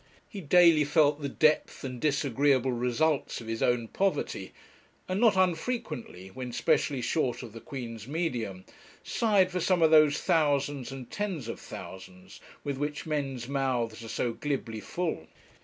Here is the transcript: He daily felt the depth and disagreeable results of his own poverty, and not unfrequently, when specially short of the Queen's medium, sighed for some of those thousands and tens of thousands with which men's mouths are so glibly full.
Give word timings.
He 0.27 0.41
daily 0.41 0.83
felt 0.83 1.21
the 1.21 1.29
depth 1.29 1.83
and 1.83 2.01
disagreeable 2.01 2.71
results 2.71 3.39
of 3.39 3.45
his 3.45 3.61
own 3.61 3.87
poverty, 3.87 4.51
and 5.07 5.21
not 5.21 5.37
unfrequently, 5.37 6.29
when 6.29 6.51
specially 6.53 7.01
short 7.03 7.43
of 7.43 7.53
the 7.53 7.61
Queen's 7.61 8.07
medium, 8.07 8.65
sighed 9.03 9.51
for 9.51 9.59
some 9.59 9.83
of 9.83 9.91
those 9.91 10.17
thousands 10.17 10.91
and 10.91 11.11
tens 11.11 11.47
of 11.47 11.59
thousands 11.59 12.41
with 12.63 12.79
which 12.79 13.05
men's 13.05 13.47
mouths 13.47 14.03
are 14.03 14.09
so 14.09 14.33
glibly 14.33 14.79
full. 14.79 15.27